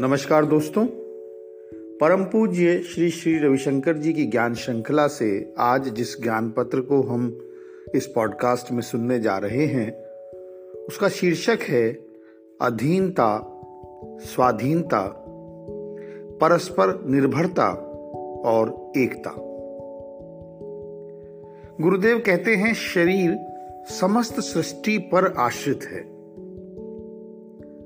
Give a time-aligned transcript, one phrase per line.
[0.00, 0.86] नमस्कार दोस्तों।
[1.98, 7.02] परम पूज्य श्री श्री रविशंकर जी की ज्ञान श्रृंखला से आज जिस ज्ञान पत्र को
[7.02, 7.50] हम
[7.94, 10.04] इस पॉडकास्ट में सुनने जा रहे हैं,
[10.84, 11.92] उसका शीर्षक है
[12.60, 13.60] अधीनता,
[14.20, 15.24] स्वाधीनता,
[16.40, 17.68] परस्पर निर्भरता
[18.44, 19.32] और एकता।
[21.80, 23.38] गुरुदेव कहते हैं, शरीर
[23.90, 26.16] समस्त सृष्टि पर आश्रित है।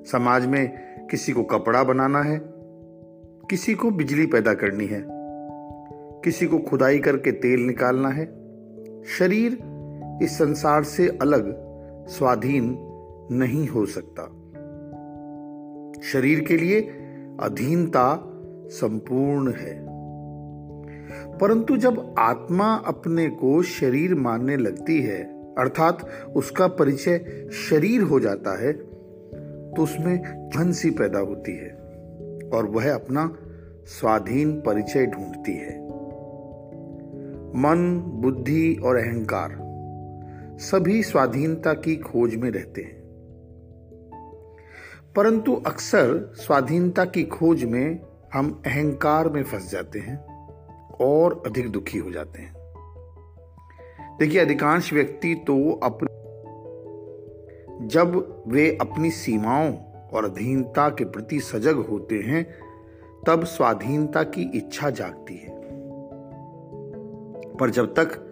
[0.05, 2.41] समाज में किसी को कपड़ा बनाना है,
[3.51, 5.05] किसी को बिजली पैदा करनी है,
[6.25, 8.27] किसी को खुदाई करके तेल निकालना है।
[9.19, 9.59] शरीर
[10.23, 11.57] इस संसार से अलग,
[12.07, 12.79] स्वाधीन
[13.33, 14.23] नहीं हो सकता।
[16.03, 16.81] शरीर के लिए
[17.41, 18.23] अधीनता
[18.67, 19.87] संपूर्ण है।
[21.39, 25.25] परंतु जब आत्मा अपने को शरीर मानने लगती है,
[25.59, 28.90] अर्थात उसका परिचय शरीर हो जाता है
[29.77, 31.71] तो उसमें मन सी पैदा होती है
[32.55, 33.37] और वह अपना
[33.87, 35.91] स्वाधीन परिचय ढूंढती है।
[37.55, 39.71] मन, बुद्धि और अहंकार
[40.59, 43.01] सभी स्वाधीनता की खोज में रहते हैं।
[45.17, 48.01] परंतु अक्सर स्वाधीनता की खोज में
[48.35, 50.25] हम अहंकार में फंस जाते हैं
[51.01, 52.55] और अधिक दुखी हो जाते हैं।
[54.19, 56.20] देखिए, अधिकांश व्यक्ति तो अपने
[57.81, 59.75] जब वे अपनी सीमाओं
[60.13, 62.47] और अधीनता के प्रति सजग होते हैं,
[63.27, 65.61] तब स्वाधीनता की इच्छा जागती है।
[67.57, 68.27] पर जब तक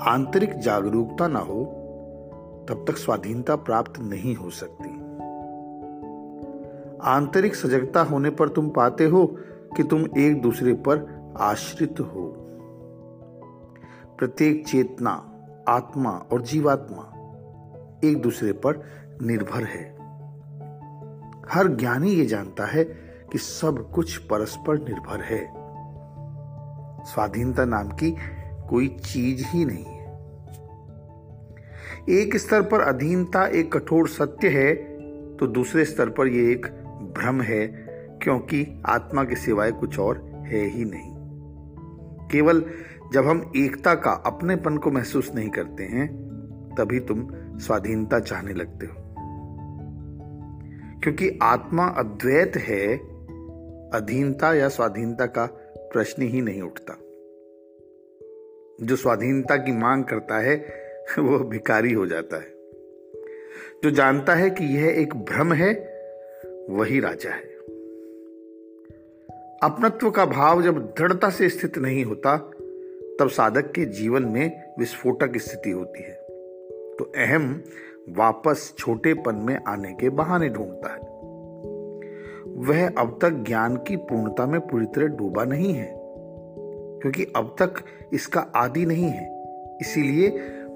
[0.00, 1.64] आंतरिक जागरूकता ना हो,
[2.68, 4.90] तब तक स्वाधीनता प्राप्त नहीं हो सकती।
[7.02, 9.26] आंतरिक सजगता होने पर तुम पाते हो
[9.76, 12.34] कि तुम एक दूसरे पर आश्रित हो।
[14.18, 15.32] प्रत्येक चेतना,
[15.68, 17.14] आत्मा और जीवात्मा
[18.04, 18.82] एक दूसरे पर
[19.22, 19.82] निर्भर है।
[21.50, 22.84] हर ज्ञानी ये जानता है
[23.32, 25.40] कि सब कुछ परस्पर निर्भर है।
[27.04, 28.10] स्वाधीनता नाम की
[28.70, 29.96] कोई चीज़ ही नहीं है।
[32.10, 34.74] एक स्तर पर अधीनता एक कठोर सत्य है
[35.36, 36.66] तो दूसरे स्तर पर यह एक
[37.18, 37.66] भ्रम है,
[38.22, 42.64] क्योंकि आत्मा के सिवाय कुछ और है ही नहीं। केवल
[43.12, 46.08] जब हम एकता का अपनेपन को महसूस नहीं करते हैं
[46.78, 47.28] तभी तुम
[47.58, 48.94] स्वाधीनता चाहने लगते हो।
[51.02, 52.96] क्योंकि आत्मा अद्वैत है,
[53.90, 55.46] अधीनता या स्वाधीनता का
[55.76, 56.92] प्रश्न ही नहीं उठता।
[58.86, 60.66] जो स्वाधीनता की मांग करता है,
[61.18, 62.54] वो भिकारी हो जाता है।
[63.84, 65.72] जो जानता है कि यह एक भ्रम है,
[66.70, 67.58] वही राजा है।
[69.62, 72.36] अपनत्व का भाव जब दृढ़ता से स्थित नहीं होता,
[73.20, 76.17] तब साधक के जीवन में विस्फोटक स्थिति होती है।
[76.98, 77.62] तो अहम
[78.08, 81.16] वापस छोटेपन में आने के बहाने ढूंढता है।
[82.58, 85.92] वह अब तक ज्ञान की पूर्णता में पूरी तरह डूबा नहीं है,
[87.02, 87.82] क्योंकि अब तक
[88.12, 89.26] इसका आदि नहीं है।
[89.80, 90.28] इसीलिए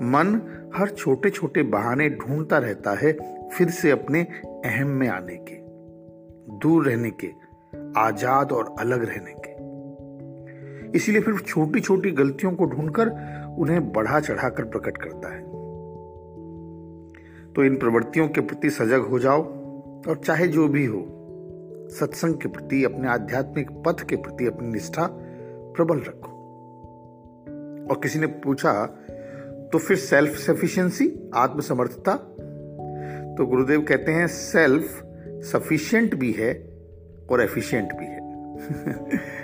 [0.04, 0.40] मन
[0.76, 3.12] हर छोटे छोटे बहाने ढूंढता रहता है
[3.48, 4.22] फिर से अपने
[4.64, 5.56] अहम में आने के,
[6.58, 7.30] दूर रहने के,
[8.00, 9.50] आज़ाद और अलग रहने के।
[10.98, 13.10] इसीलिए फिर छोटी छोटी गलतियों को ढूंढकर
[13.58, 15.51] उन्हें बढ़ा चढ़ाकर प्रकट करता है।
[17.56, 19.42] तो इन प्रवृत्तियों के प्रति सजग हो जाओ
[20.08, 21.18] और चाहे जो भी हो,
[21.90, 25.08] सत्संग के प्रति, अपने आध्यात्मिक पथ के प्रति अपनी निष्ठा
[25.76, 26.32] प्रबल रखो।
[27.90, 28.86] और किसी ने पूछा
[29.72, 32.16] तो फिर सेल्फ सफिशियंसी आत्मसमर्थता?
[33.38, 36.72] तो गुरुदेव कहते हैं सेल्फ सफिशिएंट भी है
[37.30, 38.22] और एफिशिएंट भी है।